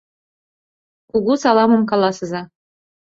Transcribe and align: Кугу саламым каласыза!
Кугу 1.09 1.33
саламым 1.41 1.83
каласыза! 1.89 2.41